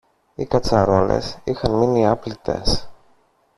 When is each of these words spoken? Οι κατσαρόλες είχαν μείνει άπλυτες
Οι 0.35 0.45
κατσαρόλες 0.45 1.37
είχαν 1.43 1.71
μείνει 1.77 2.07
άπλυτες 2.07 2.87